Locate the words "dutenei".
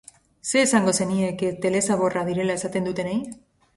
2.89-3.19